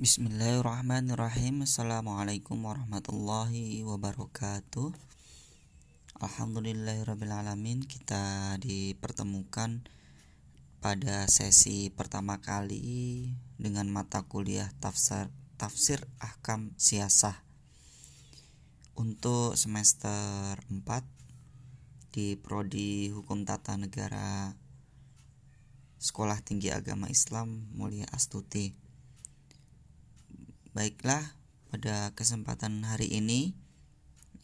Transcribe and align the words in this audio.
Bismillahirrahmanirrahim. 0.00 1.68
Assalamualaikum 1.68 2.56
warahmatullahi 2.64 3.84
wabarakatuh. 3.84 4.96
Alhamdulillahirrabbilalamin 6.16 7.84
Kita 7.84 8.56
dipertemukan 8.64 9.84
pada 10.80 11.28
sesi 11.28 11.92
pertama 11.92 12.40
kali 12.40 13.28
Dengan 13.60 13.92
mata 13.92 14.24
kuliah 14.24 14.72
tafsir, 14.80 15.28
tafsir 15.60 16.00
ahkam 16.16 16.72
siasah. 16.80 17.36
Untuk 18.96 19.52
semester 19.60 20.56
4 20.64 20.80
Di 22.08 22.40
Prodi 22.40 23.12
Hukum 23.12 23.44
Tata 23.44 23.76
Negara 23.76 24.56
Sekolah 26.00 26.40
Tinggi 26.40 26.72
Agama 26.72 27.12
Islam 27.12 27.68
Mulia 27.76 28.08
Astuti 28.16 28.88
Baiklah, 30.70 31.34
pada 31.70 32.14
kesempatan 32.14 32.86
hari 32.86 33.10
ini 33.10 33.58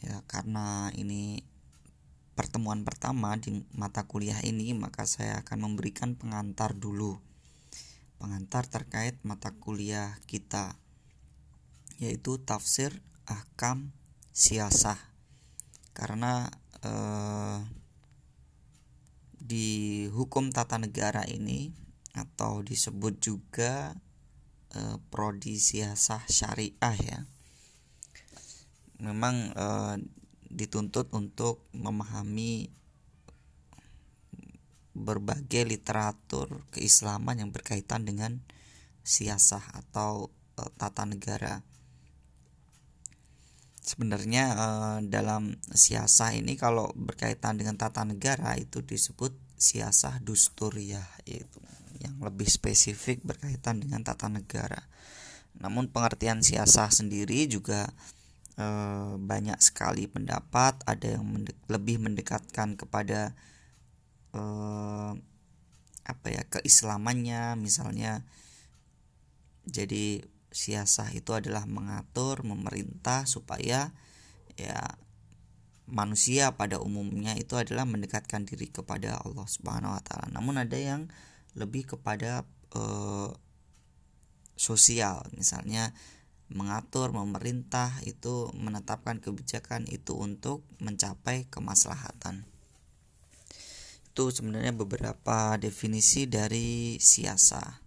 ya 0.02 0.26
karena 0.26 0.94
ini 0.94 1.42
pertemuan 2.34 2.82
pertama 2.82 3.34
di 3.38 3.62
mata 3.74 4.06
kuliah 4.06 4.38
ini 4.46 4.74
maka 4.74 5.06
saya 5.06 5.42
akan 5.46 5.70
memberikan 5.70 6.18
pengantar 6.18 6.74
dulu. 6.74 7.22
Pengantar 8.18 8.66
terkait 8.66 9.18
mata 9.22 9.54
kuliah 9.54 10.18
kita 10.26 10.74
yaitu 12.02 12.42
tafsir 12.42 13.02
ahkam 13.26 13.94
siasah. 14.34 14.98
Karena 15.94 16.50
eh, 16.82 17.58
di 19.38 19.66
hukum 20.10 20.50
tata 20.50 20.74
negara 20.74 21.22
ini 21.22 21.70
atau 22.18 22.66
disebut 22.66 23.22
juga 23.22 23.94
Eh, 24.76 25.00
prodi 25.08 25.56
siasah 25.56 26.28
syariah 26.28 26.96
ya 27.00 27.20
memang 29.00 29.52
e, 29.52 29.66
dituntut 30.52 31.12
untuk 31.12 31.64
memahami 31.72 32.68
berbagai 34.96 35.68
literatur 35.68 36.64
keislaman 36.72 37.40
yang 37.44 37.50
berkaitan 37.52 38.08
dengan 38.08 38.40
siasah 39.04 39.64
atau 39.76 40.32
e, 40.56 40.62
tata 40.76 41.04
negara. 41.04 41.64
Sebenarnya 43.80 44.44
e, 44.56 44.68
dalam 45.08 45.60
siasah 45.72 46.36
ini 46.36 46.56
kalau 46.56 46.92
berkaitan 46.96 47.60
dengan 47.60 47.76
tata 47.76 48.04
negara 48.04 48.56
itu 48.60 48.80
disebut 48.80 49.32
siasah 49.56 50.20
dusturiyah 50.20 51.24
yaitu 51.24 51.65
yang 52.06 52.16
lebih 52.22 52.46
spesifik 52.46 53.20
berkaitan 53.26 53.82
dengan 53.82 54.06
tata 54.06 54.30
negara. 54.30 54.86
Namun 55.58 55.90
pengertian 55.90 56.44
siasah 56.44 56.92
sendiri 56.92 57.50
juga 57.50 57.90
e, 58.54 58.66
banyak 59.18 59.58
sekali 59.58 60.06
pendapat, 60.06 60.84
ada 60.86 61.18
yang 61.18 61.24
mendek, 61.26 61.58
lebih 61.66 61.98
mendekatkan 61.98 62.78
kepada 62.78 63.34
e, 64.30 64.42
apa 66.06 66.26
ya 66.30 66.42
keislamannya, 66.46 67.58
misalnya 67.58 68.22
jadi 69.66 70.22
siasah 70.54 71.10
itu 71.12 71.34
adalah 71.34 71.66
mengatur, 71.66 72.46
memerintah 72.46 73.26
supaya 73.26 73.90
ya 74.56 74.80
manusia 75.86 76.54
pada 76.54 76.82
umumnya 76.82 77.34
itu 77.38 77.54
adalah 77.54 77.86
mendekatkan 77.86 78.42
diri 78.46 78.70
kepada 78.70 79.22
Allah 79.22 79.46
Subhanahu 79.46 79.94
wa 79.94 80.02
taala. 80.02 80.26
Namun 80.34 80.58
ada 80.58 80.78
yang 80.78 81.06
lebih 81.56 81.96
kepada 81.96 82.44
uh, 82.76 83.32
sosial. 84.56 85.24
Misalnya 85.36 85.92
mengatur 86.48 87.10
memerintah 87.10 87.90
itu 88.06 88.50
menetapkan 88.54 89.18
kebijakan 89.18 89.84
itu 89.90 90.14
untuk 90.14 90.62
mencapai 90.78 91.50
kemaslahatan. 91.50 92.46
Itu 94.10 94.30
sebenarnya 94.30 94.72
beberapa 94.72 95.58
definisi 95.58 96.24
dari 96.30 96.96
siasa. 97.02 97.82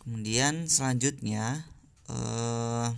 Kemudian 0.00 0.64
selanjutnya 0.64 1.68
eh, 2.08 2.88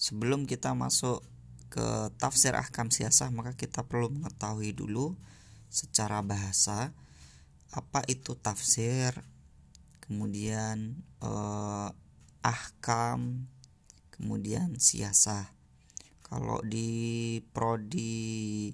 sebelum 0.00 0.48
kita 0.48 0.72
masuk 0.72 1.20
ke 1.68 2.08
tafsir 2.16 2.54
ahkam 2.54 2.88
siasah 2.88 3.34
maka 3.34 3.52
kita 3.58 3.82
perlu 3.84 4.08
mengetahui 4.08 4.72
dulu 4.72 5.18
secara 5.68 6.22
bahasa 6.22 6.94
apa 7.74 8.06
itu 8.06 8.38
tafsir 8.38 9.18
kemudian 10.06 11.02
eh, 11.18 11.88
ahkam 12.44 13.50
kemudian 14.14 14.78
siasah. 14.78 15.50
Kalau 16.24 16.62
di 16.62 17.40
prodi 17.50 18.70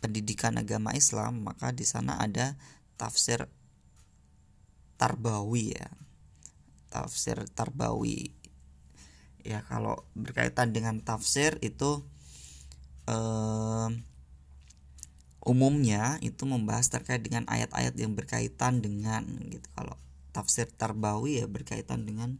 pendidikan 0.00 0.56
agama 0.56 0.94
Islam 0.96 1.44
maka 1.44 1.74
di 1.74 1.84
sana 1.84 2.22
ada 2.22 2.54
tafsir 2.94 3.50
tarbawi 4.94 5.74
ya. 5.74 5.90
Tafsir 6.92 7.42
tarbawi. 7.50 8.30
Ya 9.42 9.64
kalau 9.66 10.06
berkaitan 10.14 10.70
dengan 10.70 11.02
tafsir 11.02 11.58
itu 11.64 12.04
eh, 13.10 13.59
umumnya 15.50 16.22
itu 16.22 16.46
membahas 16.46 16.86
terkait 16.86 17.26
dengan 17.26 17.42
ayat-ayat 17.50 17.98
yang 17.98 18.14
berkaitan 18.14 18.78
dengan 18.78 19.26
gitu. 19.50 19.66
Kalau 19.74 19.98
tafsir 20.30 20.70
tarbawi 20.70 21.42
ya 21.42 21.50
berkaitan 21.50 22.06
dengan 22.06 22.38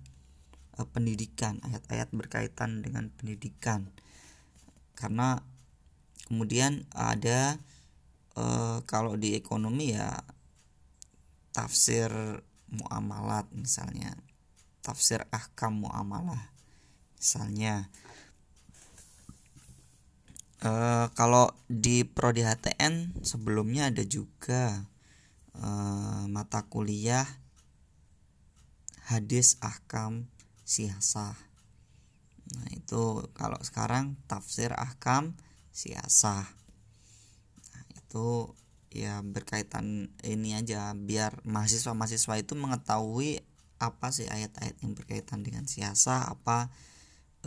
uh, 0.78 0.86
pendidikan 0.86 1.58
ayat-ayat 1.66 2.14
berkaitan 2.14 2.86
dengan 2.86 3.10
pendidikan. 3.18 3.90
Karena 4.94 5.42
kemudian 6.30 6.86
ada 6.94 7.58
uh, 8.38 8.78
kalau 8.86 9.18
di 9.18 9.34
ekonomi 9.34 9.98
ya 9.98 10.22
tafsir 11.50 12.14
muamalat 12.70 13.50
misalnya 13.50 14.14
tafsir 14.86 15.26
ahkam 15.34 15.82
muamalah 15.82 16.54
misalnya 17.18 17.90
Uh, 20.60 21.08
kalau 21.16 21.56
di 21.72 22.04
prodi 22.04 22.44
HTN 22.44 23.24
sebelumnya 23.24 23.88
ada 23.88 24.04
juga 24.04 24.84
uh, 25.56 26.28
mata 26.28 26.68
kuliah 26.68 27.24
hadis 29.08 29.56
ahkam 29.64 30.28
siasah. 30.68 31.34
Nah, 32.50 32.68
itu 32.76 33.24
kalau 33.34 33.56
sekarang 33.64 34.20
tafsir 34.28 34.70
ahkam 34.76 35.32
siasah. 35.72 36.46
Nah, 37.72 37.84
itu 37.96 38.52
ya 38.90 39.22
berkaitan 39.22 40.10
ini 40.26 40.58
aja 40.58 40.92
biar 40.92 41.42
mahasiswa-mahasiswa 41.46 42.34
itu 42.42 42.52
mengetahui 42.58 43.42
apa 43.80 44.12
sih 44.12 44.28
ayat-ayat 44.28 44.76
yang 44.84 44.92
berkaitan 44.92 45.40
dengan 45.40 45.64
siasah, 45.64 46.28
apa 46.28 46.68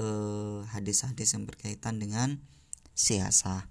eh, 0.01 0.65
hadis-hadis 0.73 1.37
yang 1.37 1.45
berkaitan 1.45 2.01
dengan 2.01 2.41
siasa. 2.93 3.67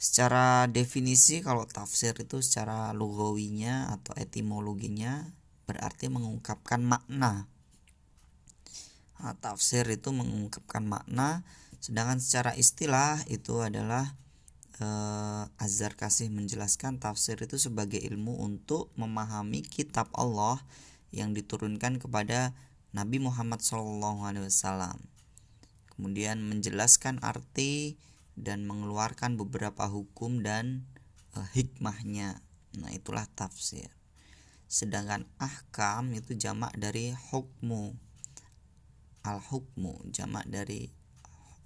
Secara 0.00 0.64
definisi 0.64 1.44
kalau 1.44 1.68
tafsir 1.68 2.16
itu 2.16 2.40
secara 2.40 2.96
lugawinya 2.96 3.92
atau 3.92 4.16
etimologinya 4.16 5.28
berarti 5.68 6.08
mengungkapkan 6.08 6.80
makna. 6.80 7.44
Nah, 9.20 9.36
tafsir 9.44 9.84
itu 9.92 10.08
mengungkapkan 10.16 10.80
makna, 10.88 11.44
sedangkan 11.84 12.16
secara 12.16 12.56
istilah 12.56 13.20
itu 13.28 13.60
adalah 13.60 14.16
eh, 14.80 15.44
Azhar 15.60 15.92
kasih 15.92 16.32
menjelaskan 16.32 16.96
tafsir 16.96 17.36
itu 17.36 17.60
sebagai 17.60 18.00
ilmu 18.00 18.40
untuk 18.40 18.88
memahami 18.96 19.60
kitab 19.60 20.08
Allah 20.16 20.64
yang 21.12 21.36
diturunkan 21.36 22.00
kepada 22.00 22.56
Nabi 22.96 23.20
Muhammad 23.20 23.60
SAW 23.60 24.16
kemudian 26.00 26.40
menjelaskan 26.40 27.20
arti 27.20 28.00
dan 28.32 28.64
mengeluarkan 28.64 29.36
beberapa 29.36 29.84
hukum 29.84 30.40
dan 30.40 30.88
uh, 31.36 31.44
hikmahnya. 31.52 32.40
Nah, 32.80 32.88
itulah 32.88 33.28
tafsir. 33.36 33.92
Sedangkan 34.64 35.28
ahkam 35.36 36.16
itu 36.16 36.32
jamak 36.40 36.72
dari 36.72 37.12
hukmu. 37.12 38.00
Al-hukmu 39.28 40.08
jamak 40.08 40.48
dari 40.48 40.88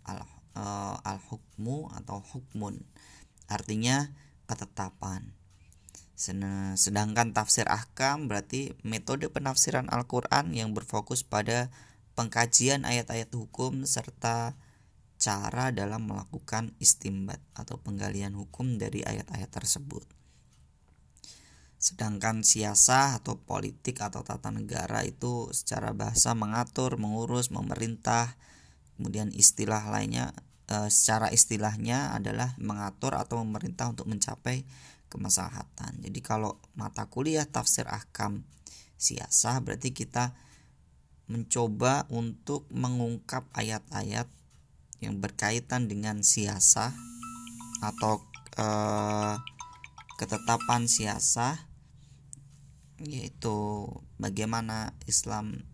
al 0.02 0.26
uh, 0.58 0.98
al-hukmu 1.06 1.94
atau 1.94 2.18
hukmun. 2.18 2.82
Artinya 3.46 4.10
ketetapan. 4.50 5.30
Sedangkan 6.74 7.30
tafsir 7.30 7.70
ahkam 7.70 8.26
berarti 8.26 8.74
metode 8.82 9.30
penafsiran 9.30 9.86
Al-Qur'an 9.94 10.50
yang 10.50 10.74
berfokus 10.74 11.22
pada 11.22 11.70
pengkajian 12.14 12.86
ayat-ayat 12.86 13.30
hukum 13.34 13.82
serta 13.86 14.54
cara 15.18 15.70
dalam 15.70 16.04
melakukan 16.10 16.74
istimbat 16.82 17.38
atau 17.54 17.78
penggalian 17.78 18.34
hukum 18.34 18.76
dari 18.78 19.02
ayat-ayat 19.06 19.50
tersebut. 19.50 20.04
sedangkan 21.84 22.40
siasah 22.40 23.20
atau 23.20 23.36
politik 23.36 24.00
atau 24.00 24.24
tata 24.24 24.48
negara 24.48 25.04
itu 25.04 25.52
secara 25.52 25.92
bahasa 25.92 26.32
mengatur, 26.32 26.96
mengurus, 26.96 27.52
memerintah. 27.52 28.40
Kemudian 28.96 29.28
istilah 29.28 29.92
lainnya 29.92 30.32
e, 30.64 30.88
secara 30.88 31.28
istilahnya 31.28 32.16
adalah 32.16 32.56
mengatur 32.56 33.12
atau 33.12 33.44
memerintah 33.44 33.92
untuk 33.92 34.08
mencapai 34.08 34.64
kemaslahatan. 35.12 36.00
Jadi 36.00 36.20
kalau 36.24 36.56
mata 36.72 37.04
kuliah 37.04 37.44
tafsir 37.44 37.84
ahkam 37.84 38.48
siasah 38.96 39.60
berarti 39.60 39.92
kita 39.92 40.32
mencoba 41.30 42.04
untuk 42.12 42.68
mengungkap 42.68 43.48
ayat-ayat 43.56 44.28
yang 45.00 45.20
berkaitan 45.20 45.88
dengan 45.88 46.20
siasah 46.20 46.92
atau 47.84 48.24
e, 48.56 48.66
ketetapan 50.16 50.86
siasah 50.88 51.58
yaitu 53.02 53.88
bagaimana 54.16 54.94
Islam 55.04 55.66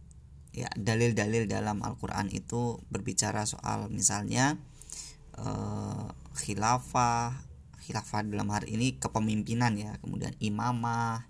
ya 0.51 0.67
dalil-dalil 0.75 1.47
dalam 1.47 1.85
Al-Qur'an 1.85 2.33
itu 2.33 2.83
berbicara 2.91 3.47
soal 3.47 3.87
misalnya 3.93 4.59
eh, 5.39 6.07
khilafah 6.35 7.47
khilafah 7.87 8.21
dalam 8.27 8.51
hari 8.51 8.75
ini 8.75 8.99
kepemimpinan 8.99 9.79
ya 9.79 9.95
kemudian 10.03 10.35
imamah 10.43 11.23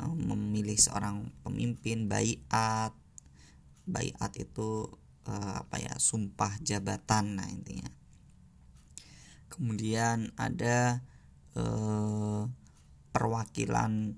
eh, 0.00 0.12
memilih 0.16 0.80
seorang 0.80 1.28
pemimpin 1.44 2.08
bayat 2.08 2.94
bayat 3.88 4.36
itu 4.36 4.92
eh, 5.24 5.54
apa 5.64 5.76
ya 5.80 5.96
sumpah 5.96 6.60
jabatan 6.60 7.40
nah 7.40 7.48
intinya 7.48 7.88
kemudian 9.48 10.30
ada 10.36 11.02
eh, 11.56 12.42
perwakilan 13.10 14.14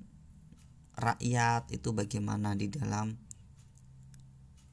rakyat 1.01 1.73
itu 1.73 1.97
bagaimana 1.97 2.53
di 2.53 2.69
dalam 2.69 3.17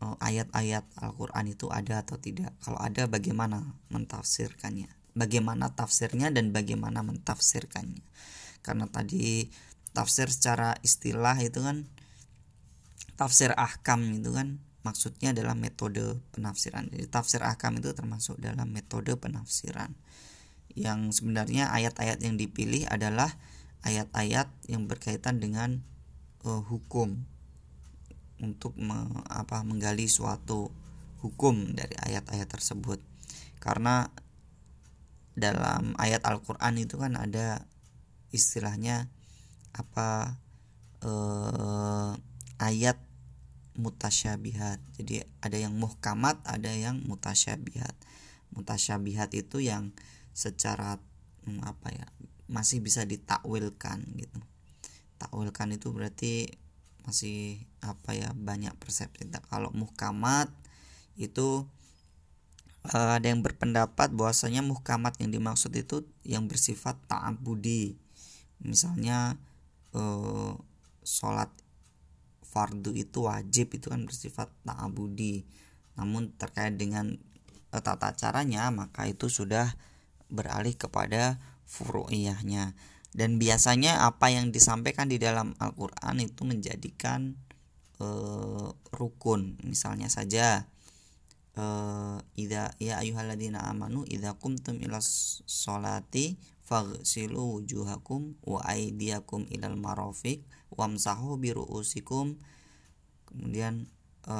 eh, 0.03 0.17
ayat-ayat 0.19 0.83
Al-Qur'an 0.99 1.47
itu 1.47 1.71
ada 1.71 2.03
atau 2.03 2.19
tidak. 2.19 2.51
Kalau 2.59 2.77
ada 2.83 3.07
bagaimana 3.07 3.63
mentafsirkannya? 3.89 4.91
Bagaimana 5.17 5.73
tafsirnya 5.73 6.29
dan 6.29 6.53
bagaimana 6.53 7.01
mentafsirkannya? 7.01 8.03
Karena 8.61 8.85
tadi 8.91 9.49
tafsir 9.95 10.29
secara 10.29 10.77
istilah 10.85 11.39
itu 11.41 11.63
kan 11.63 11.89
tafsir 13.17 13.49
ahkam 13.57 14.21
itu 14.21 14.29
kan 14.29 14.61
maksudnya 14.87 15.35
adalah 15.35 15.51
metode 15.51 16.23
penafsiran. 16.31 16.87
Jadi 16.87 17.11
tafsir 17.11 17.43
ahkam 17.43 17.75
itu 17.83 17.91
termasuk 17.91 18.39
dalam 18.39 18.71
metode 18.71 19.11
penafsiran. 19.19 19.91
Yang 20.71 21.19
sebenarnya 21.19 21.75
ayat-ayat 21.75 22.23
yang 22.23 22.39
dipilih 22.39 22.87
adalah 22.87 23.35
ayat-ayat 23.83 24.47
yang 24.71 24.87
berkaitan 24.87 25.43
dengan 25.43 25.83
uh, 26.47 26.63
hukum 26.63 27.27
untuk 28.39 28.77
me, 28.79 28.95
apa 29.27 29.65
menggali 29.67 30.07
suatu 30.07 30.71
hukum 31.19 31.73
dari 31.73 31.97
ayat-ayat 31.97 32.47
tersebut 32.47 33.01
karena 33.57 34.13
dalam 35.33 35.97
ayat 35.97 36.21
Al-Qur'an 36.25 36.77
itu 36.77 36.97
kan 36.97 37.17
ada 37.17 37.65
istilahnya 38.29 39.09
apa 39.73 40.37
uh, 41.05 42.13
ayat 42.57 42.97
mutasyabihat. 43.77 44.81
Jadi 44.97 45.23
ada 45.39 45.57
yang 45.57 45.77
muhkamat, 45.77 46.41
ada 46.43 46.73
yang 46.73 46.99
mutasyabihat. 47.05 47.93
Mutasyabihat 48.51 49.31
itu 49.37 49.61
yang 49.61 49.93
secara 50.33 51.01
hmm, 51.45 51.61
apa 51.63 51.89
ya 51.93 52.07
masih 52.47 52.79
bisa 52.79 53.03
ditakwilkan 53.03 54.07
gitu 54.15 54.39
takwilkan 55.17 55.73
itu 55.73 55.89
berarti 55.91 56.47
masih 57.03 57.65
apa 57.81 58.13
ya 58.13 58.31
banyak 58.35 58.71
persepsi 58.77 59.27
kalau 59.49 59.73
muhkamat 59.73 60.51
itu 61.17 61.65
uh, 62.93 63.11
ada 63.17 63.25
yang 63.25 63.41
berpendapat 63.41 64.13
bahwasanya 64.13 64.61
muhkamat 64.61 65.17
yang 65.17 65.33
dimaksud 65.33 65.73
itu 65.73 66.05
yang 66.21 66.45
bersifat 66.45 66.99
ta'abudi 67.09 67.97
misalnya 68.61 69.39
uh, 69.97 70.53
sholat 71.01 71.49
fardu 72.47 72.95
itu 72.95 73.27
wajib 73.27 73.75
itu 73.75 73.91
kan 73.91 74.07
bersifat 74.07 74.49
ta'abudi. 74.63 75.43
Namun 75.99 76.33
terkait 76.39 76.79
dengan 76.79 77.15
uh, 77.73 77.81
tata 77.81 78.15
caranya 78.15 78.69
maka 78.71 79.05
itu 79.05 79.27
sudah 79.27 79.75
beralih 80.31 80.75
kepada 80.75 81.39
furu'iyahnya. 81.67 82.75
Dan 83.15 83.41
biasanya 83.41 84.05
apa 84.05 84.29
yang 84.29 84.53
disampaikan 84.53 85.09
di 85.09 85.17
dalam 85.17 85.57
Al-Qur'an 85.57 86.21
itu 86.21 86.45
menjadikan 86.45 87.33
e, 87.97 88.07
rukun. 88.93 89.57
Misalnya 89.65 90.05
saja 90.11 90.69
eh 91.57 92.17
ida 92.37 92.77
ya 92.77 93.01
ayyuhalladzina 93.01 93.65
amanu 93.65 94.05
idza 94.05 94.37
qumtum 94.37 94.77
ila 94.77 95.01
sholati 95.49 96.37
faghsilu 96.67 97.57
wujuhakum 97.57 98.37
wa 98.45 98.59
aydiyakum 98.67 99.49
ilal 99.49 99.79
marafiq 99.79 100.43
wamsahu 100.69 101.39
bi 101.39 101.55
ru'usikum. 101.55 102.35
Kemudian 103.25 103.87
e, 104.27 104.35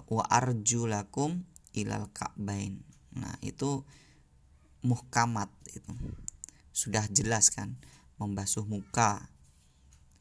wa 0.00 0.24
arjulakum 0.30 1.42
ilal 1.74 2.08
ka'bain. 2.14 2.80
Nah 3.18 3.34
itu 3.42 3.82
muhkamat 4.86 5.50
itu. 5.68 5.92
Sudah 6.70 7.10
jelas 7.10 7.50
kan 7.50 7.74
membasuh 8.22 8.64
muka. 8.64 9.28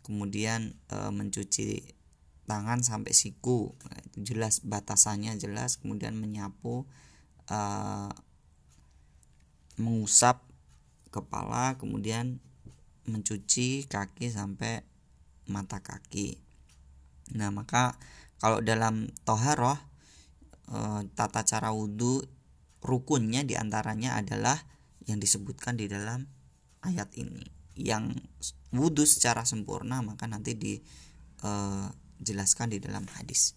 Kemudian 0.01 0.73
e, 0.89 0.97
mencuci 1.13 1.95
tangan 2.45 2.83
sampai 2.83 3.15
siku. 3.15 3.71
Nah, 3.87 3.99
itu 4.03 4.33
jelas 4.33 4.59
batasannya 4.63 5.35
jelas 5.39 5.79
kemudian 5.79 6.15
menyapu 6.19 6.83
e, 7.47 7.59
mengusap 9.79 10.43
kepala 11.09 11.77
kemudian 11.79 12.41
mencuci 13.07 13.87
kaki 13.87 14.31
sampai 14.31 14.83
mata 15.47 15.79
kaki. 15.83 16.39
Nah 17.35 17.51
maka 17.51 17.95
kalau 18.39 18.59
dalam 18.59 19.07
toharoh 19.23 19.79
e, 20.67 21.07
tata 21.15 21.43
cara 21.47 21.71
wudhu 21.71 22.23
rukunnya 22.83 23.47
di 23.47 23.55
antaranya 23.55 24.19
adalah 24.19 24.59
yang 25.07 25.19
disebutkan 25.19 25.79
di 25.79 25.87
dalam 25.87 26.27
ayat 26.83 27.07
ini. 27.15 27.43
Yang 27.73 28.19
wudhu 28.75 29.07
secara 29.07 29.47
sempurna 29.47 30.03
maka 30.03 30.27
nanti 30.27 30.53
dijelaskan 30.53 32.02
eh, 32.23 32.67
di 32.71 32.79
dalam 32.79 33.05
hadis. 33.19 33.53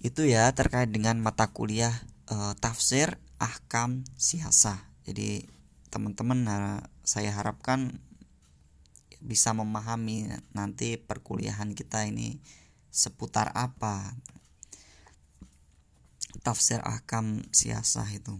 Itu 0.00 0.24
ya 0.24 0.48
terkait 0.56 0.88
dengan 0.88 1.20
mata 1.20 1.52
kuliah 1.52 1.92
uh, 2.32 2.56
tafsir 2.56 3.20
ahkam 3.36 4.06
siasa 4.16 4.86
jadi 5.06 5.46
teman-teman 5.94 6.40
uh, 6.50 6.80
saya 7.06 7.30
harapkan 7.30 8.02
bisa 9.22 9.54
memahami 9.54 10.26
nanti 10.50 10.98
perkuliahan 10.98 11.78
kita 11.78 12.10
ini 12.10 12.42
seputar 12.90 13.54
apa 13.54 14.18
tafsir 16.42 16.82
ahkam 16.82 17.42
siasa 17.50 18.06
itu. 18.12 18.38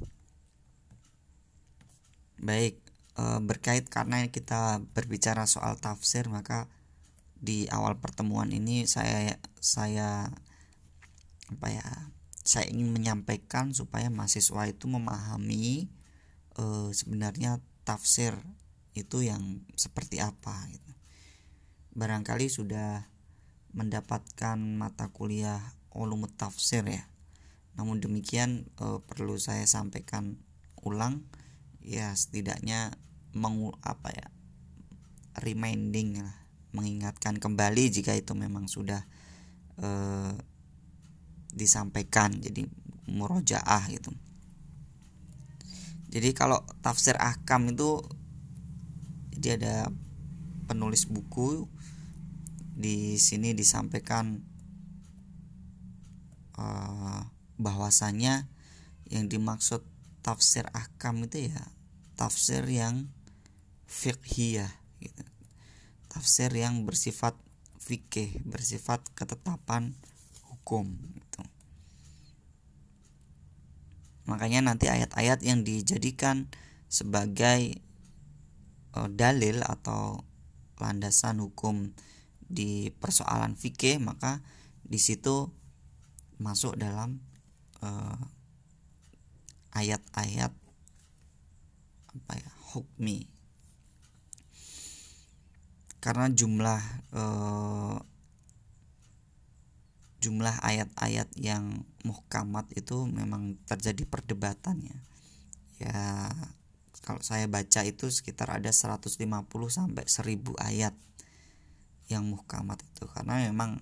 Baik 2.37 2.79
e, 3.17 3.25
berkait 3.43 3.89
karena 3.89 4.29
kita 4.29 4.79
berbicara 4.95 5.49
soal 5.49 5.81
tafsir 5.81 6.29
maka 6.29 6.69
di 7.37 7.69
awal 7.69 8.01
pertemuan 8.01 8.49
ini 8.49 8.89
saya 8.89 9.37
saya 9.61 10.33
apa 11.53 11.69
ya 11.69 11.87
saya 12.47 12.71
ingin 12.71 12.95
menyampaikan 12.95 13.75
supaya 13.75 14.07
mahasiswa 14.09 14.71
itu 14.71 14.87
memahami 14.87 15.91
e, 16.55 16.65
sebenarnya 16.95 17.59
tafsir 17.83 18.39
itu 18.97 19.27
yang 19.27 19.67
seperti 19.77 20.23
apa 20.23 20.55
gitu. 20.71 20.93
barangkali 21.99 22.47
sudah 22.49 23.11
mendapatkan 23.75 24.57
mata 24.57 25.11
kuliah 25.11 25.75
ulum 25.93 26.25
tafsir 26.31 26.87
ya 26.87 27.05
namun 27.77 28.01
demikian 28.01 28.71
e, 28.79 29.03
perlu 29.05 29.37
saya 29.37 29.67
sampaikan 29.69 30.41
ulang 30.87 31.27
ya 31.83 32.15
setidaknya 32.15 32.95
mengu 33.37 33.75
apa 33.85 34.15
ya 34.15 34.27
reminding 35.43 36.25
lah 36.25 36.46
mengingatkan 36.75 37.39
kembali 37.39 37.91
jika 37.91 38.15
itu 38.17 38.35
memang 38.35 38.67
sudah 38.67 39.05
eh, 39.79 40.35
disampaikan 41.57 42.37
jadi 42.37 42.67
murojaah 43.07 43.87
gitu 43.91 44.11
jadi 46.11 46.33
kalau 46.33 46.63
tafsir 46.81 47.19
ahkam 47.19 47.71
itu 47.75 48.03
jadi 49.37 49.61
ada 49.61 49.77
penulis 50.67 51.07
buku 51.07 51.69
di 52.77 53.17
sini 53.17 53.53
disampaikan 53.57 54.41
uh, 56.61 57.21
bahwasanya 57.57 58.49
yang 59.09 59.31
dimaksud 59.31 59.81
tafsir 60.21 60.67
ahkam 60.75 61.25
itu 61.25 61.49
ya 61.53 61.63
tafsir 62.19 62.65
yang 62.67 63.09
fiqhiyah 63.87 64.69
gitu. 64.69 64.86
Tafsir 66.17 66.49
yang 66.57 66.89
bersifat 66.89 67.37
fikih 67.77 68.41
bersifat 68.49 69.05
ketetapan 69.13 69.93
hukum 70.49 70.97
gitu. 71.13 71.45
makanya 74.25 74.65
nanti 74.65 74.89
ayat-ayat 74.89 75.45
yang 75.45 75.61
dijadikan 75.61 76.49
sebagai 76.89 77.85
uh, 78.97 79.13
dalil 79.13 79.61
atau 79.61 80.25
landasan 80.81 81.45
hukum 81.45 81.93
di 82.49 82.89
persoalan 82.97 83.53
fikih 83.53 84.01
maka 84.01 84.41
di 84.81 84.97
situ 84.97 85.53
masuk 86.41 86.81
dalam 86.81 87.21
uh, 87.85 88.17
ayat-ayat 89.77 90.57
apa 92.17 92.33
ya 92.33 92.51
hukmi 92.73 93.36
karena 96.01 96.31
jumlah 96.31 96.83
uh, 97.17 97.99
jumlah 100.23 100.57
ayat-ayat 100.65 101.29
yang 101.39 101.87
muhkamat 102.03 102.67
itu 102.75 103.07
memang 103.07 103.61
terjadi 103.69 104.03
perdebatannya 104.09 104.97
ya 105.77 106.33
kalau 107.07 107.23
saya 107.23 107.47
baca 107.47 107.87
itu 107.87 108.11
sekitar 108.11 108.51
ada 108.51 108.73
150 108.73 109.15
sampai 109.71 110.05
1000 110.09 110.59
ayat 110.59 110.95
yang 112.11 112.27
muhkamat 112.27 112.83
itu 112.83 113.05
karena 113.11 113.47
memang 113.51 113.79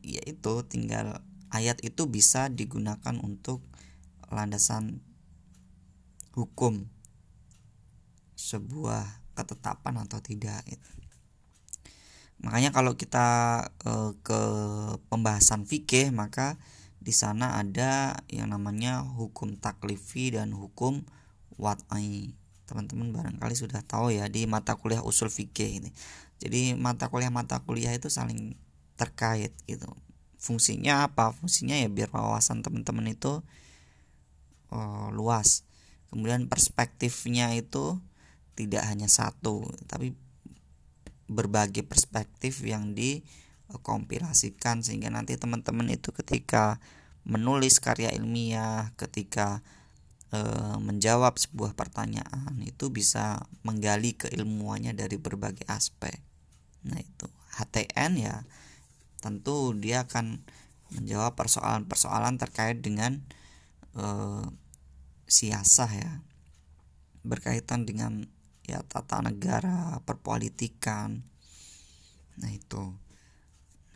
ya 0.00 0.22
itu 0.24 0.64
tinggal 0.64 1.20
ayat 1.52 1.80
itu 1.84 2.08
bisa 2.08 2.48
digunakan 2.48 3.16
untuk 3.20 3.60
landasan 4.30 5.04
hukum 6.36 6.86
sebuah 8.36 9.08
ketetapan 9.32 10.04
atau 10.04 10.20
tidak 10.20 10.60
itu. 10.68 10.90
Makanya 12.40 12.70
kalau 12.74 12.96
kita 12.96 13.26
e, 13.80 13.92
ke 14.20 14.40
pembahasan 15.08 15.64
fikih 15.64 16.12
maka 16.12 16.60
di 17.00 17.14
sana 17.14 17.56
ada 17.62 18.18
yang 18.26 18.50
namanya 18.50 19.00
hukum 19.02 19.56
taklifi 19.56 20.34
dan 20.34 20.52
hukum 20.52 21.06
wat'ai. 21.56 22.34
Teman-teman 22.66 23.14
barangkali 23.14 23.54
sudah 23.54 23.80
tahu 23.86 24.10
ya 24.10 24.26
di 24.26 24.44
mata 24.44 24.74
kuliah 24.74 25.00
usul 25.00 25.30
fikih 25.30 25.80
ini. 25.80 25.90
Jadi 26.42 26.74
mata 26.76 27.08
kuliah-mata 27.08 27.62
kuliah 27.62 27.94
itu 27.94 28.10
saling 28.10 28.58
terkait 28.98 29.54
gitu. 29.70 29.88
Fungsinya 30.36 31.06
apa? 31.08 31.32
Fungsinya 31.32 31.78
ya 31.78 31.88
biar 31.88 32.12
wawasan 32.12 32.60
teman-teman 32.60 33.14
itu 33.14 33.40
uh, 34.74 35.08
luas. 35.14 35.64
Kemudian 36.10 36.50
perspektifnya 36.50 37.54
itu 37.54 37.98
tidak 38.56 38.88
hanya 38.88 39.06
satu, 39.06 39.68
tapi 39.84 40.16
berbagai 41.26 41.82
perspektif 41.82 42.62
yang 42.62 42.94
dikompilasikan 42.94 44.82
sehingga 44.82 45.10
nanti 45.10 45.34
teman-teman 45.38 45.90
itu 45.90 46.14
ketika 46.14 46.78
menulis 47.26 47.82
karya 47.82 48.14
ilmiah, 48.14 48.94
ketika 48.94 49.62
e, 50.30 50.38
menjawab 50.78 51.34
sebuah 51.34 51.74
pertanyaan 51.74 52.54
itu 52.62 52.90
bisa 52.94 53.42
menggali 53.66 54.14
keilmuannya 54.14 54.94
dari 54.94 55.18
berbagai 55.18 55.66
aspek. 55.66 56.22
Nah, 56.86 57.02
itu 57.02 57.26
HTN 57.58 58.12
ya 58.22 58.46
tentu 59.18 59.74
dia 59.74 60.06
akan 60.06 60.38
menjawab 60.94 61.34
persoalan-persoalan 61.34 62.38
terkait 62.38 62.78
dengan 62.78 63.18
eh, 63.98 64.46
siasah 65.26 65.90
ya 65.90 66.12
berkaitan 67.26 67.82
dengan 67.82 68.30
ya 68.66 68.82
tata 68.82 69.22
negara 69.22 70.02
perpolitikan. 70.02 71.22
Nah 72.36 72.50
itu. 72.50 72.92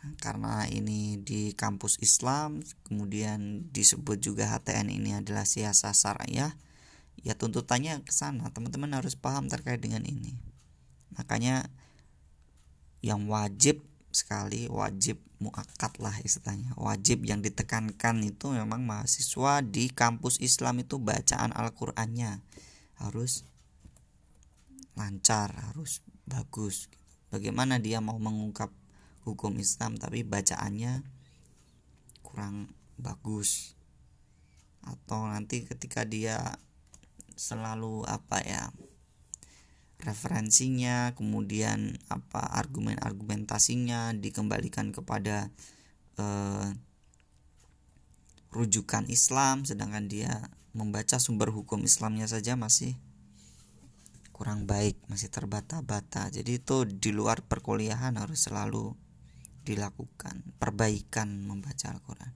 Nah, 0.01 0.17
karena 0.17 0.65
ini 0.65 1.21
di 1.21 1.53
kampus 1.53 2.01
Islam 2.01 2.65
kemudian 2.89 3.69
disebut 3.69 4.17
juga 4.17 4.49
HTN 4.49 4.89
ini 4.89 5.13
adalah 5.13 5.45
siasah 5.45 5.93
syariah 5.93 6.57
ya 7.21 7.37
tuntutannya 7.37 8.01
ke 8.01 8.09
sana. 8.09 8.49
Teman-teman 8.49 8.97
harus 8.97 9.13
paham 9.13 9.45
terkait 9.45 9.77
dengan 9.77 10.01
ini. 10.07 10.33
Makanya 11.13 11.69
yang 13.05 13.29
wajib 13.29 13.85
sekali 14.11 14.67
wajib 14.67 15.21
muakat 15.41 15.97
lah 15.97 16.13
istilahnya. 16.21 16.73
Wajib 16.77 17.25
yang 17.25 17.41
ditekankan 17.41 18.21
itu 18.21 18.53
memang 18.53 18.85
mahasiswa 18.85 19.65
di 19.65 19.89
kampus 19.89 20.37
Islam 20.41 20.85
itu 20.85 21.01
bacaan 21.01 21.53
Al-Qur'annya. 21.53 22.41
Harus 23.01 23.45
lancar 25.01 25.49
harus 25.73 26.05
bagus 26.29 26.85
bagaimana 27.33 27.81
dia 27.81 27.97
mau 27.97 28.21
mengungkap 28.21 28.69
hukum 29.25 29.57
Islam 29.57 29.97
tapi 29.97 30.21
bacaannya 30.21 31.01
kurang 32.21 32.71
bagus. 32.95 33.73
Atau 34.81 35.29
nanti 35.29 35.65
ketika 35.65 36.05
dia 36.05 36.57
selalu 37.37 38.05
apa 38.05 38.37
ya 38.41 38.69
referensinya 40.01 41.13
kemudian 41.13 42.01
apa 42.09 42.41
argumen-argumentasinya 42.57 44.17
dikembalikan 44.17 44.89
kepada 44.89 45.53
eh, 46.17 46.69
rujukan 48.49 49.05
Islam 49.09 49.63
sedangkan 49.63 50.09
dia 50.09 50.49
membaca 50.73 51.21
sumber 51.21 51.53
hukum 51.53 51.85
Islamnya 51.85 52.25
saja 52.25 52.57
masih 52.57 52.97
kurang 54.41 54.65
baik 54.65 54.97
masih 55.05 55.29
terbata-bata. 55.29 56.33
Jadi 56.33 56.57
itu 56.57 56.81
di 56.89 57.13
luar 57.13 57.45
perkuliahan 57.45 58.17
harus 58.17 58.49
selalu 58.49 58.97
dilakukan 59.61 60.41
perbaikan 60.57 61.45
membaca 61.45 61.93
Al-Quran. 61.93 62.33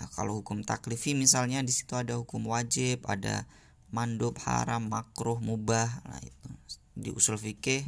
Nah, 0.00 0.08
kalau 0.16 0.40
hukum 0.40 0.64
taklifi 0.64 1.12
misalnya 1.12 1.60
di 1.60 1.68
situ 1.68 2.00
ada 2.00 2.16
hukum 2.16 2.48
wajib 2.48 3.04
ada 3.04 3.44
mandub 3.92 4.40
haram 4.48 4.88
makruh 4.88 5.36
mubah 5.36 6.00
nah 6.08 6.16
itu. 6.24 6.48
Di 6.96 7.12
usul 7.12 7.36
fikih 7.36 7.84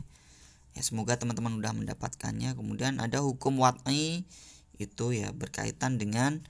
ya 0.77 0.83
semoga 0.85 1.17
teman-teman 1.17 1.57
udah 1.57 1.73
mendapatkannya. 1.73 2.53
Kemudian 2.53 3.01
ada 3.01 3.25
hukum 3.25 3.57
wat'i 3.57 4.29
itu 4.77 5.07
ya 5.17 5.33
berkaitan 5.33 5.97
dengan 5.97 6.45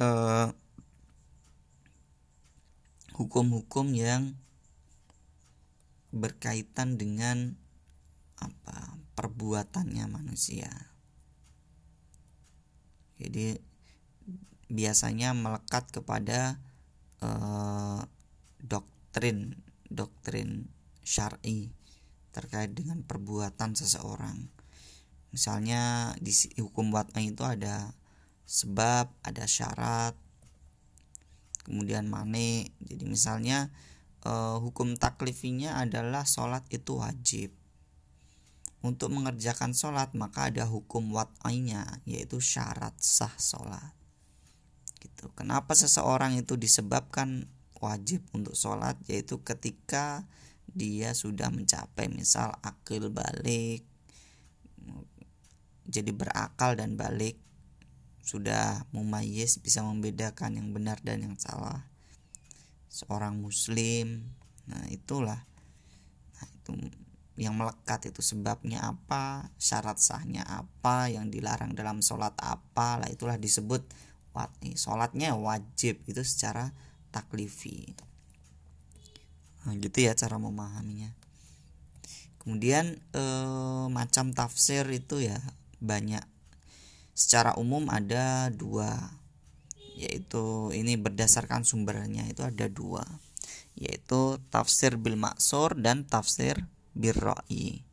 uh, 0.00 0.56
hukum-hukum 3.12 3.92
yang 3.92 4.32
berkaitan 6.14 6.96
dengan 6.96 7.56
apa 8.38 8.96
perbuatannya 9.18 10.04
manusia. 10.08 10.70
Jadi 13.18 13.58
biasanya 14.70 15.34
melekat 15.34 15.90
kepada 15.90 16.62
uh, 17.24 18.04
doktrin 18.62 19.58
doktrin 19.88 20.70
syar'i 21.02 21.72
terkait 22.30 22.70
dengan 22.76 23.02
perbuatan 23.02 23.74
seseorang. 23.74 24.46
Misalnya 25.34 26.14
di 26.22 26.30
hukum 26.60 26.94
watna 26.94 27.20
itu 27.20 27.42
ada 27.42 27.92
sebab 28.48 29.12
ada 29.20 29.44
syarat 29.44 30.16
kemudian 31.68 32.08
mane 32.08 32.72
jadi 32.80 33.04
misalnya 33.04 33.68
uh, 34.24 34.58
hukum 34.62 34.96
taklifinya 34.98 35.78
adalah 35.78 36.24
sholat 36.24 36.64
itu 36.72 36.98
wajib. 36.98 37.50
Untuk 38.78 39.10
mengerjakan 39.10 39.74
sholat 39.74 40.14
maka 40.14 40.48
ada 40.48 40.62
hukum 40.66 41.10
wat'ainya 41.10 42.02
yaitu 42.06 42.38
syarat 42.38 42.94
sah 43.02 43.34
sholat. 43.34 43.94
Gitu. 44.98 45.30
Kenapa 45.34 45.74
seseorang 45.74 46.38
itu 46.38 46.54
disebabkan 46.54 47.50
wajib 47.82 48.22
untuk 48.30 48.54
sholat? 48.54 48.94
Yaitu 49.10 49.42
ketika 49.42 50.26
dia 50.68 51.10
sudah 51.16 51.50
mencapai 51.50 52.06
misal 52.12 52.54
akil 52.62 53.08
balik 53.08 53.82
jadi 55.88 56.12
berakal 56.12 56.76
dan 56.76 57.00
balik 57.00 57.40
sudah 58.20 58.84
mumayyiz 58.92 59.56
bisa 59.56 59.80
membedakan 59.80 60.60
yang 60.60 60.68
benar 60.76 61.00
dan 61.00 61.24
yang 61.24 61.36
salah 61.40 61.87
seorang 62.88 63.38
muslim. 63.38 64.28
Nah 64.68 64.84
itulah. 64.90 65.44
Nah 66.36 66.48
itu 66.52 66.72
yang 67.38 67.54
melekat 67.54 68.10
itu 68.10 68.18
sebabnya 68.18 68.82
apa 68.82 69.54
syarat 69.62 70.02
sahnya 70.02 70.42
apa 70.42 71.06
yang 71.06 71.30
dilarang 71.30 71.76
dalam 71.76 72.02
sholat 72.02 72.34
apa. 72.42 72.98
Lah 72.98 73.08
itulah 73.08 73.38
disebut 73.38 73.86
sholatnya 74.74 75.38
wajib 75.38 76.02
itu 76.10 76.22
secara 76.26 76.74
taklifi. 77.14 77.94
Nah, 79.66 79.74
gitu 79.76 79.98
ya 80.00 80.16
cara 80.16 80.40
memahaminya. 80.40 81.12
Kemudian 82.40 82.96
eh, 83.12 83.86
macam 83.92 84.32
tafsir 84.32 84.86
itu 84.88 85.20
ya 85.20 85.38
banyak. 85.82 86.22
Secara 87.18 87.58
umum 87.58 87.90
ada 87.90 88.48
dua 88.54 89.17
yaitu 89.98 90.70
ini 90.70 90.94
berdasarkan 90.94 91.66
sumbernya 91.66 92.22
itu 92.30 92.46
ada 92.46 92.70
dua 92.70 93.02
yaitu 93.74 94.38
tafsir 94.54 94.94
bil 94.94 95.18
maksur 95.18 95.74
dan 95.78 96.06
tafsir 96.06 96.66
bil 96.98 97.14
ra'i. 97.14 97.86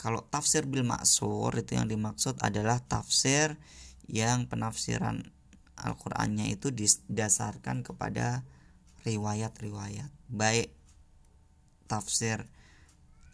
Kalau 0.00 0.24
tafsir 0.32 0.64
bil 0.64 0.80
maksur 0.80 1.52
itu 1.60 1.76
yang 1.76 1.84
dimaksud 1.92 2.40
adalah 2.40 2.80
tafsir 2.80 3.60
yang 4.08 4.48
penafsiran 4.48 5.28
Al-Qur'annya 5.76 6.48
itu 6.48 6.72
didasarkan 6.72 7.84
kepada 7.84 8.48
riwayat-riwayat. 9.04 10.08
Baik 10.32 10.72
tafsir 11.84 12.48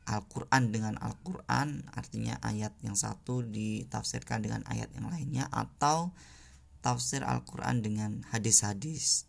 Al-Quran 0.07 0.71
dengan 0.71 0.95
Al-Quran 1.03 1.87
artinya 1.91 2.39
ayat 2.39 2.75
yang 2.83 2.95
satu 2.95 3.43
ditafsirkan 3.43 4.43
dengan 4.43 4.63
ayat 4.71 4.91
yang 4.95 5.11
lainnya 5.11 5.51
atau 5.51 6.15
tafsir 6.85 7.23
Al-Quran 7.25 7.83
dengan 7.85 8.25
hadis-hadis 8.33 9.27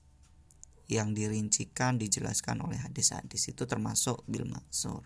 yang 0.87 1.11
dirincikan 1.11 1.99
dijelaskan 1.99 2.63
oleh 2.63 2.79
hadis-hadis. 2.79 3.51
Itu 3.51 3.67
termasuk 3.67 4.23
bil 4.25 4.47
maksur 4.47 5.03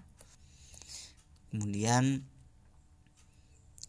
kemudian 1.51 2.23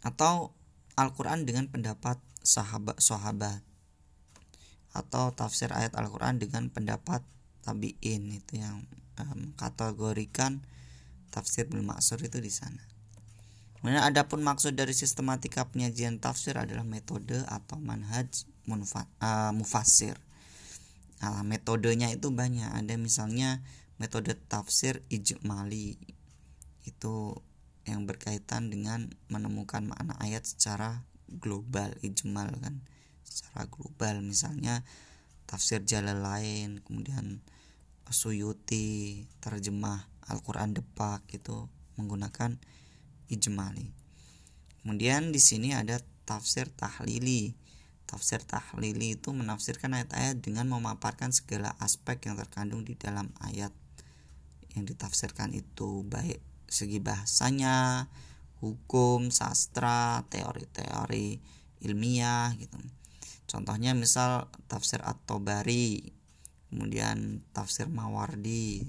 atau 0.02 0.50
Al-Quran 0.98 1.46
dengan 1.46 1.70
pendapat 1.70 2.18
sahabat-sahabat 2.42 3.62
atau 4.92 5.24
tafsir 5.32 5.72
ayat 5.72 5.94
Al-Quran 5.96 6.36
dengan 6.42 6.68
pendapat 6.68 7.24
tabiin. 7.64 8.28
Itu 8.34 8.60
yang 8.60 8.84
um, 9.16 9.56
kategorikan 9.56 10.66
tafsir 11.32 11.64
bil 11.70 11.80
maksur 11.86 12.20
itu 12.20 12.42
di 12.42 12.52
sana. 12.52 12.82
Kemudian 13.82 14.06
adapun 14.06 14.46
maksud 14.46 14.78
dari 14.78 14.94
sistematika 14.94 15.66
penyajian 15.66 16.22
tafsir 16.22 16.54
adalah 16.54 16.86
metode 16.86 17.42
atau 17.50 17.82
manhaj 17.82 18.46
uh, 18.70 19.50
mufasir. 19.50 20.14
Nah, 21.18 21.42
metodenya 21.42 22.06
itu 22.14 22.30
banyak. 22.30 22.70
Ada 22.78 22.94
misalnya 22.94 23.58
metode 23.98 24.38
tafsir 24.46 25.02
ijmali 25.10 25.98
itu 26.86 27.42
yang 27.82 28.06
berkaitan 28.06 28.70
dengan 28.70 29.10
menemukan 29.26 29.82
makna 29.82 30.14
ayat 30.22 30.46
secara 30.46 31.02
global 31.26 31.90
ijmal 32.06 32.54
kan 32.62 32.86
secara 33.26 33.66
global 33.66 34.22
misalnya 34.22 34.86
tafsir 35.50 35.82
jalan 35.82 36.22
lain 36.22 36.78
kemudian 36.86 37.42
Suyuti 38.12 39.24
terjemah 39.40 40.04
Al-Quran 40.28 40.76
Depak 40.76 41.24
itu 41.32 41.64
menggunakan 41.96 42.60
ijmali. 43.32 43.88
Kemudian 44.84 45.32
di 45.32 45.40
sini 45.40 45.72
ada 45.72 45.96
tafsir 46.28 46.68
tahlili. 46.68 47.56
Tafsir 48.04 48.44
tahlili 48.44 49.16
itu 49.16 49.32
menafsirkan 49.32 49.96
ayat-ayat 49.96 50.44
dengan 50.44 50.68
memaparkan 50.68 51.32
segala 51.32 51.72
aspek 51.80 52.28
yang 52.28 52.36
terkandung 52.36 52.84
di 52.84 52.92
dalam 52.92 53.32
ayat 53.40 53.72
yang 54.76 54.84
ditafsirkan 54.84 55.56
itu 55.56 56.04
baik 56.04 56.40
segi 56.68 57.00
bahasanya, 57.00 58.08
hukum, 58.64 59.28
sastra, 59.28 60.24
teori-teori 60.32 61.40
ilmiah 61.84 62.52
gitu. 62.56 62.78
Contohnya 63.44 63.92
misal 63.92 64.48
tafsir 64.70 65.04
At-Tabari, 65.04 66.08
kemudian 66.72 67.44
tafsir 67.52 67.92
Mawardi, 67.92 68.88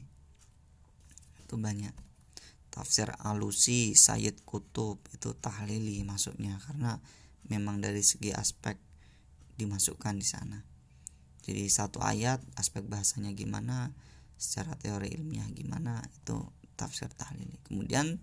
itu 1.43 1.55
banyak 1.59 1.91
tafsir 2.73 3.13
alusi 3.21 3.93
Sayyid 3.93 4.41
Kutub 4.49 4.97
itu 5.13 5.37
tahlili 5.37 6.01
masuknya 6.01 6.57
karena 6.65 6.97
memang 7.45 7.77
dari 7.77 8.01
segi 8.01 8.33
aspek 8.33 8.81
dimasukkan 9.61 10.17
di 10.17 10.25
sana. 10.25 10.59
Jadi 11.45 11.69
satu 11.69 12.01
ayat 12.01 12.41
aspek 12.57 12.81
bahasanya 12.81 13.29
gimana 13.37 13.93
secara 14.41 14.73
teori 14.81 15.13
ilmiah 15.13 15.45
gimana 15.53 16.01
itu 16.17 16.41
tafsir 16.73 17.13
tahlili. 17.13 17.61
Kemudian 17.69 18.17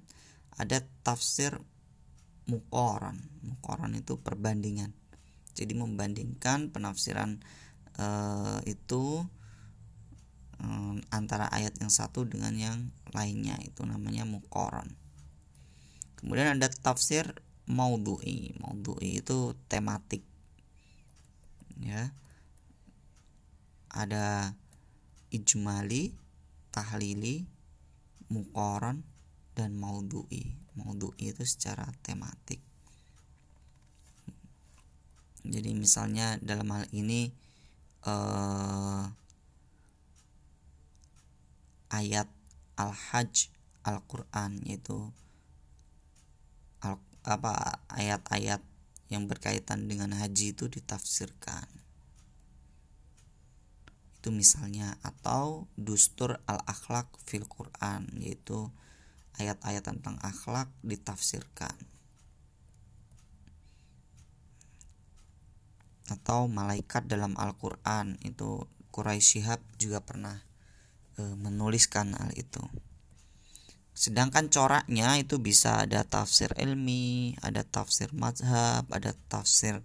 ada 0.58 0.82
tafsir 1.06 1.54
mukoran 2.50 3.22
mukoran 3.46 3.94
itu 3.94 4.18
perbandingan. 4.18 4.90
Jadi 5.54 5.78
membandingkan 5.78 6.74
penafsiran 6.74 7.38
e, 7.94 8.06
itu 8.66 9.22
antara 11.10 11.48
ayat 11.50 11.76
yang 11.80 11.88
satu 11.88 12.28
dengan 12.28 12.52
yang 12.56 12.78
lainnya 13.16 13.56
itu 13.64 13.82
namanya 13.84 14.28
mukoron. 14.28 14.92
Kemudian 16.20 16.60
ada 16.60 16.68
tafsir 16.68 17.24
maudhu'i. 17.64 18.52
Maudhu'i 18.60 19.24
itu 19.24 19.56
tematik. 19.72 20.20
Ya. 21.80 22.12
Ada 23.90 24.54
ijmali 25.32 26.14
tahlili 26.70 27.48
mukoron 28.28 29.02
dan 29.56 29.74
maudhu'i. 29.74 30.54
Maudhu'i 30.76 31.32
itu 31.32 31.42
secara 31.48 31.88
tematik. 32.04 32.60
Jadi 35.40 35.72
misalnya 35.72 36.36
dalam 36.44 36.68
hal 36.68 36.84
ini 36.92 37.32
eh, 38.04 39.02
ayat 41.90 42.30
Al-Hajj 42.78 43.50
Al-Qur'an 43.84 44.62
yaitu 44.64 45.10
al, 46.80 46.96
apa 47.26 47.82
ayat-ayat 47.92 48.62
yang 49.10 49.26
berkaitan 49.26 49.90
dengan 49.90 50.14
haji 50.14 50.54
itu 50.54 50.70
ditafsirkan. 50.70 51.66
Itu 54.20 54.30
misalnya 54.30 55.00
atau 55.02 55.66
dustur 55.74 56.38
al-akhlak 56.46 57.10
fil 57.26 57.48
Quran 57.48 58.06
yaitu 58.20 58.70
ayat-ayat 59.40 59.82
tentang 59.82 60.20
akhlak 60.22 60.70
ditafsirkan. 60.84 61.74
Atau 66.10 66.50
malaikat 66.50 67.06
dalam 67.06 67.38
Al-Qur'an 67.38 68.18
itu 68.26 68.66
Quraisy 68.90 69.40
Shihab 69.40 69.62
juga 69.78 70.02
pernah 70.02 70.49
e, 71.18 71.22
menuliskan 71.38 72.14
hal 72.14 72.30
itu. 72.36 72.62
Sedangkan 74.00 74.48
coraknya 74.48 75.20
itu 75.20 75.42
bisa 75.42 75.84
ada 75.84 76.06
tafsir 76.06 76.54
ilmi, 76.56 77.36
ada 77.44 77.66
tafsir 77.66 78.08
mazhab, 78.16 78.88
ada 78.88 79.12
tafsir 79.28 79.82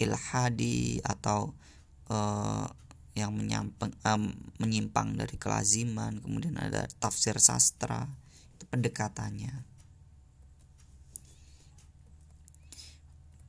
ilhadi 0.00 0.98
atau 1.04 1.54
e, 2.08 2.18
yang 3.12 3.36
menyampang, 3.36 3.92
e, 3.92 4.12
menyimpang 4.58 5.14
dari 5.14 5.36
kelaziman, 5.36 6.18
kemudian 6.22 6.56
ada 6.58 6.88
tafsir 6.98 7.36
sastra. 7.38 8.08
Itu 8.56 8.64
pendekatannya. 8.72 9.68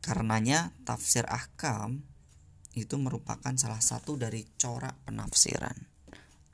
Karenanya 0.04 0.76
tafsir 0.84 1.24
ahkam 1.32 2.04
itu 2.76 3.00
merupakan 3.00 3.56
salah 3.56 3.80
satu 3.80 4.20
dari 4.20 4.44
corak 4.60 5.00
penafsiran 5.08 5.92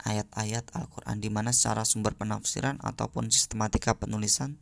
ayat-ayat 0.04 0.72
Al-Quran 0.72 1.20
di 1.20 1.28
mana 1.28 1.52
secara 1.52 1.84
sumber 1.84 2.16
penafsiran 2.16 2.80
ataupun 2.80 3.28
sistematika 3.28 3.96
penulisan 3.96 4.56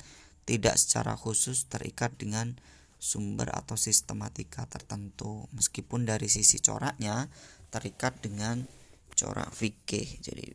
tidak 0.48 0.80
secara 0.80 1.14
khusus 1.14 1.68
terikat 1.68 2.16
dengan 2.16 2.56
sumber 2.98 3.52
atau 3.54 3.78
sistematika 3.78 4.66
tertentu. 4.66 5.46
Meskipun 5.54 6.08
dari 6.08 6.26
sisi 6.26 6.58
coraknya 6.58 7.30
terikat 7.70 8.18
dengan 8.24 8.66
corak 9.14 9.52
fikih. 9.54 10.18
Jadi 10.24 10.50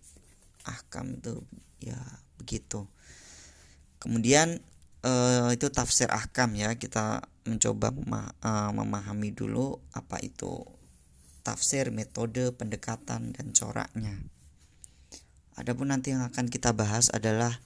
ahkam 0.68 1.22
itu 1.22 1.46
ya 1.80 2.00
begitu. 2.42 2.90
Kemudian 4.02 4.60
eh, 5.06 5.50
itu 5.56 5.70
tafsir 5.72 6.12
ahkam 6.12 6.58
ya. 6.58 6.76
Kita 6.76 7.24
mencoba 7.48 7.94
eh, 8.44 8.72
memahami 8.74 9.30
dulu 9.32 9.80
apa 9.96 10.20
itu 10.20 10.66
tafsir 11.44 11.92
metode 11.92 12.56
pendekatan 12.56 13.36
dan 13.36 13.52
coraknya 13.52 14.16
Adapun 15.54 15.94
nanti 15.94 16.10
yang 16.10 16.26
akan 16.26 16.50
kita 16.50 16.74
bahas 16.74 17.14
adalah 17.14 17.62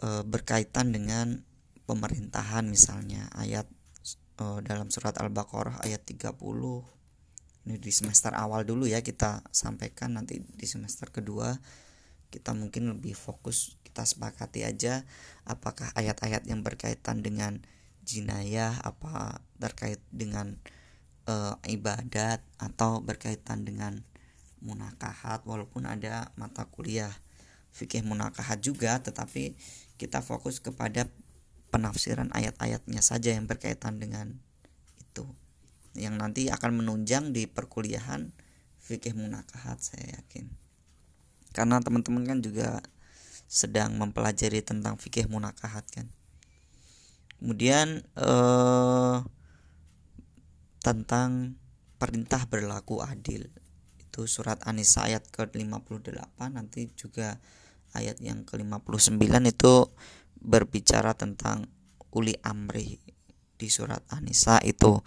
e, 0.00 0.24
berkaitan 0.24 0.96
dengan 0.96 1.44
pemerintahan 1.84 2.64
misalnya 2.64 3.28
ayat 3.36 3.68
e, 4.40 4.44
dalam 4.64 4.88
surat 4.88 5.12
Al-Baqarah 5.20 5.84
ayat 5.84 6.00
30 6.08 6.40
ini 7.68 7.76
di 7.76 7.92
semester 7.92 8.32
awal 8.32 8.64
dulu 8.64 8.88
ya 8.88 9.04
kita 9.04 9.44
sampaikan 9.52 10.16
nanti 10.16 10.40
di 10.40 10.64
semester 10.64 11.12
kedua 11.12 11.52
kita 12.32 12.56
mungkin 12.56 12.96
lebih 12.96 13.12
fokus 13.12 13.76
kita 13.84 14.08
sepakati 14.08 14.64
aja 14.64 15.04
apakah 15.44 15.92
ayat-ayat 15.92 16.48
yang 16.48 16.64
berkaitan 16.64 17.20
dengan 17.20 17.60
jinayah 18.00 18.80
apa 18.80 19.44
terkait 19.60 20.00
dengan 20.08 20.56
e, 21.28 21.34
ibadat 21.68 22.40
atau 22.56 23.04
berkaitan 23.04 23.68
dengan 23.68 24.00
munakahat 24.60 25.44
walaupun 25.48 25.88
ada 25.88 26.32
mata 26.36 26.68
kuliah 26.68 27.12
fikih 27.70 28.02
munakahat 28.02 28.60
juga 28.60 28.98
tetapi 29.00 29.54
kita 29.96 30.24
fokus 30.24 30.58
kepada 30.58 31.06
penafsiran 31.70 32.34
ayat-ayatnya 32.34 33.00
saja 33.00 33.32
yang 33.32 33.46
berkaitan 33.46 34.02
dengan 34.02 34.36
itu. 34.98 35.24
Yang 35.94 36.14
nanti 36.18 36.42
akan 36.50 36.82
menunjang 36.82 37.30
di 37.30 37.46
perkuliahan 37.46 38.34
fikih 38.82 39.14
munakahat 39.14 39.78
saya 39.78 40.18
yakin. 40.18 40.50
Karena 41.54 41.82
teman-teman 41.82 42.26
kan 42.26 42.38
juga 42.42 42.82
sedang 43.50 43.98
mempelajari 43.98 44.62
tentang 44.62 44.98
fikih 44.98 45.26
munakahat 45.26 45.86
kan. 45.90 46.06
Kemudian 47.38 48.06
eh, 48.18 49.18
tentang 50.80 51.60
perintah 52.00 52.46
berlaku 52.48 53.02
adil 53.04 53.52
surat 54.24 54.60
An-Nisa 54.66 55.06
ayat 55.06 55.28
ke-58 55.30 56.38
nanti 56.50 56.90
juga 56.96 57.38
ayat 57.94 58.18
yang 58.20 58.44
ke-59 58.48 59.24
itu 59.48 59.74
berbicara 60.40 61.12
tentang 61.12 61.68
uli 62.10 62.34
amri 62.42 62.98
di 63.60 63.68
surat 63.68 64.00
An-Nisa 64.08 64.60
itu. 64.64 64.98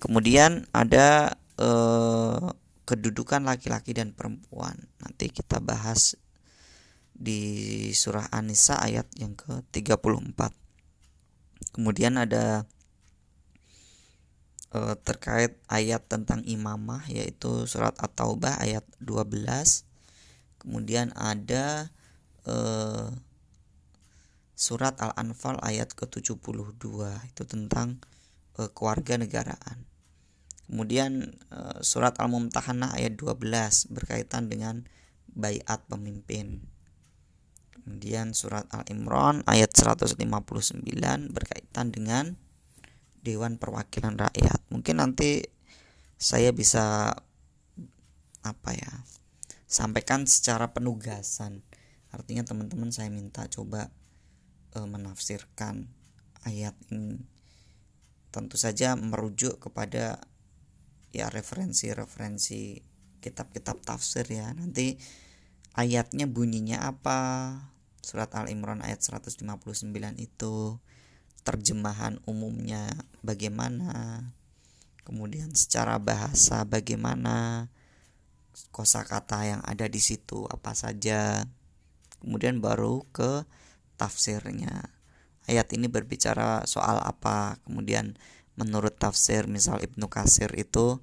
Kemudian 0.00 0.68
ada 0.72 1.36
eh, 1.60 2.46
kedudukan 2.86 3.42
laki-laki 3.44 3.92
dan 3.92 4.14
perempuan. 4.14 4.78
Nanti 5.02 5.28
kita 5.28 5.58
bahas 5.58 6.14
di 7.16 7.90
surah 7.96 8.28
An-Nisa 8.30 8.78
ayat 8.78 9.08
yang 9.18 9.34
ke-34. 9.34 10.40
Kemudian 11.74 12.20
ada 12.20 12.68
uh, 14.76 14.94
terkait 15.00 15.56
ayat 15.72 16.04
tentang 16.04 16.44
imamah 16.44 17.08
yaitu 17.08 17.64
surat 17.64 17.96
At-Taubah 17.96 18.60
ayat 18.60 18.84
12. 19.00 19.32
Kemudian 20.60 21.16
ada 21.16 21.88
uh, 22.44 23.08
surat 24.52 24.96
Al-Anfal 25.00 25.56
ayat 25.64 25.96
ke-72 25.96 26.84
itu 27.24 27.42
tentang 27.48 28.04
uh, 28.60 28.68
keluarga 28.76 29.16
negaraan. 29.16 29.88
Kemudian 30.66 31.38
uh, 31.54 31.80
surat 31.80 32.18
Al-Mumtahanah 32.20 32.92
ayat 32.98 33.16
12 33.16 33.94
berkaitan 33.94 34.52
dengan 34.52 34.84
bayat 35.32 35.80
pemimpin. 35.86 36.66
Kemudian 37.70 38.34
surat 38.34 38.66
Al-Imran 38.74 39.46
ayat 39.46 39.70
159 39.70 40.18
berkaitan 41.30 41.94
dengan 41.94 42.34
Dewan 43.26 43.58
Perwakilan 43.58 44.14
Rakyat. 44.14 44.70
Mungkin 44.70 45.02
nanti 45.02 45.42
saya 46.14 46.54
bisa 46.54 47.10
apa 48.46 48.70
ya? 48.70 48.94
sampaikan 49.66 50.24
secara 50.24 50.70
penugasan. 50.70 51.66
Artinya 52.14 52.46
teman-teman 52.46 52.94
saya 52.94 53.10
minta 53.10 53.50
coba 53.50 53.90
e, 54.72 54.78
menafsirkan 54.78 55.90
ayat 56.46 56.78
ini. 56.94 57.18
Tentu 58.30 58.54
saja 58.54 58.94
merujuk 58.94 59.58
kepada 59.58 60.22
ya 61.10 61.26
referensi-referensi 61.28 62.80
kitab-kitab 63.18 63.82
tafsir 63.82 64.24
ya. 64.30 64.54
Nanti 64.54 64.96
ayatnya 65.74 66.30
bunyinya 66.30 66.86
apa, 66.86 67.18
surat 68.06 68.30
Al-Imran 68.38 68.86
ayat 68.86 69.02
159 69.02 69.42
itu 70.22 70.78
terjemahan 71.46 72.18
umumnya 72.26 72.90
bagaimana 73.22 74.20
kemudian 75.06 75.54
secara 75.54 76.02
bahasa 76.02 76.66
bagaimana 76.66 77.70
kosakata 78.74 79.46
yang 79.46 79.62
ada 79.62 79.86
di 79.86 80.00
situ 80.00 80.48
apa 80.48 80.72
saja. 80.72 81.46
Kemudian 82.18 82.58
baru 82.58 83.04
ke 83.12 83.44
tafsirnya. 84.00 84.90
Ayat 85.46 85.70
ini 85.76 85.86
berbicara 85.86 86.66
soal 86.66 86.98
apa. 87.04 87.60
Kemudian 87.68 88.18
menurut 88.56 88.96
tafsir 88.96 89.46
misal 89.46 89.84
Ibnu 89.84 90.08
Kasir 90.08 90.50
itu 90.56 90.98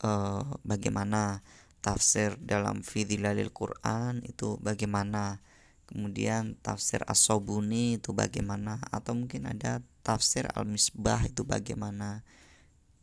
eh, 0.00 0.42
bagaimana 0.62 1.42
tafsir 1.84 2.38
dalam 2.40 2.80
Fidilalil 2.80 3.52
Quran 3.52 4.24
itu 4.24 4.56
bagaimana 4.62 5.44
kemudian 5.84 6.56
tafsir 6.60 7.04
As-Sobuni 7.04 8.00
itu 8.00 8.16
bagaimana? 8.16 8.80
Atau 8.88 9.14
mungkin 9.16 9.48
ada 9.48 9.84
tafsir 10.04 10.48
Al-Misbah 10.52 11.28
itu 11.28 11.44
bagaimana? 11.44 12.24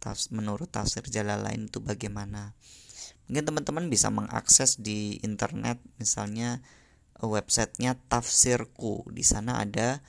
Tafs 0.02 0.34
menurut 0.34 0.74
tafsir 0.74 1.06
lain 1.14 1.70
itu 1.70 1.78
bagaimana? 1.78 2.58
Mungkin 3.30 3.44
teman-teman 3.46 3.86
bisa 3.88 4.10
mengakses 4.10 4.82
di 4.82 5.22
internet 5.22 5.78
misalnya 6.02 6.60
eh, 7.22 7.28
websitenya 7.30 7.96
tafsirku. 8.10 9.06
Di 9.14 9.22
sana 9.22 9.62
ada 9.62 10.02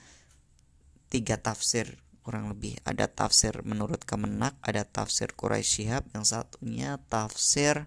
tiga 1.12 1.36
tafsir 1.36 2.00
kurang 2.24 2.48
lebih. 2.48 2.80
Ada 2.88 3.10
tafsir 3.10 3.60
menurut 3.68 4.00
Kemenak 4.08 4.56
ada 4.64 4.88
tafsir 4.88 5.34
Quraisy 5.36 5.68
Shihab 5.84 6.08
yang 6.16 6.24
satunya 6.24 6.96
tafsir 7.12 7.84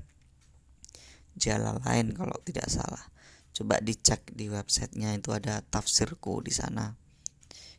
lain 1.35 2.15
kalau 2.15 2.37
tidak 2.45 2.71
salah 2.71 3.14
coba 3.55 3.79
dicek 3.79 4.35
di 4.35 4.51
websitenya 4.51 5.15
itu 5.15 5.31
ada 5.31 5.63
tafsirku 5.63 6.43
di 6.43 6.51
sana. 6.51 6.99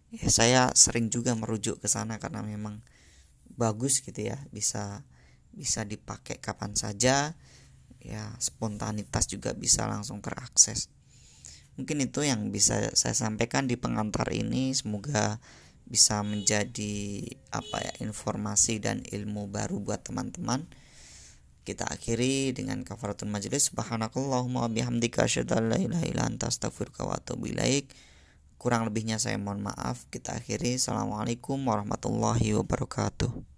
Ya 0.09 0.33
saya 0.33 0.63
sering 0.73 1.13
juga 1.13 1.37
merujuk 1.37 1.85
ke 1.85 1.89
sana 1.93 2.17
karena 2.17 2.41
memang 2.41 2.81
bagus 3.53 4.01
gitu 4.01 4.25
ya 4.25 4.41
bisa 4.49 5.05
bisa 5.53 5.85
dipakai 5.85 6.41
kapan 6.41 6.73
saja. 6.73 7.37
Ya 8.01 8.25
spontanitas 8.41 9.29
juga 9.29 9.53
bisa 9.53 9.85
langsung 9.85 10.25
terakses. 10.25 10.89
Mungkin 11.77 12.09
itu 12.09 12.25
yang 12.25 12.49
bisa 12.49 12.89
saya 12.97 13.13
sampaikan 13.13 13.69
di 13.69 13.77
pengantar 13.77 14.33
ini. 14.33 14.73
Semoga 14.73 15.37
bisa 15.85 16.25
menjadi 16.25 17.29
apa 17.53 17.85
ya 17.85 17.93
informasi 18.01 18.81
dan 18.81 19.05
ilmu 19.05 19.53
baru 19.53 19.79
buat 19.79 20.03
teman-teman 20.09 20.65
kita 21.67 21.83
akhiri 21.91 22.55
dengan 22.55 22.87
kafaratul 22.87 23.27
majlis. 23.27 23.75
Subhanakallahumma 23.75 24.71
bihamdika 24.71 25.27
asyhadu 25.27 25.59
la 25.59 25.75
ilaha 25.75 26.07
illa 26.07 26.23
anta 26.31 26.47
astaghfiruka 26.47 27.03
kurang 28.57 28.87
lebihnya 28.87 29.19
saya 29.19 29.35
mohon 29.35 29.67
maaf. 29.67 30.07
Kita 30.15 30.39
akhiri. 30.39 30.79
Assalamualaikum 30.79 31.59
warahmatullahi 31.67 32.55
wabarakatuh 32.55 33.56